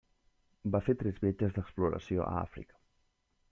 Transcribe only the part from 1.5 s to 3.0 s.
d'exploració a Àfrica.